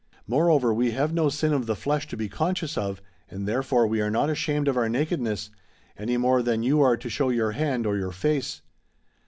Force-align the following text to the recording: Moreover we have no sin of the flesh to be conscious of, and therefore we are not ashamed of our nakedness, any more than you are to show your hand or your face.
Moreover 0.25 0.73
we 0.73 0.93
have 0.93 1.13
no 1.13 1.29
sin 1.29 1.53
of 1.53 1.67
the 1.67 1.75
flesh 1.75 2.07
to 2.07 2.17
be 2.17 2.27
conscious 2.27 2.75
of, 2.75 3.03
and 3.29 3.47
therefore 3.47 3.85
we 3.85 4.01
are 4.01 4.09
not 4.09 4.31
ashamed 4.31 4.67
of 4.67 4.75
our 4.75 4.89
nakedness, 4.89 5.51
any 5.95 6.17
more 6.17 6.41
than 6.41 6.63
you 6.63 6.81
are 6.81 6.97
to 6.97 7.07
show 7.07 7.29
your 7.29 7.51
hand 7.51 7.85
or 7.85 7.95
your 7.95 8.11
face. 8.11 8.63